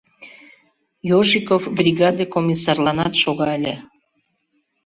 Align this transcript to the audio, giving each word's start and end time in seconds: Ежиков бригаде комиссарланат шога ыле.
Ежиков 1.17 1.63
бригаде 1.77 2.25
комиссарланат 2.35 3.13
шога 3.21 3.47
ыле. 3.57 3.75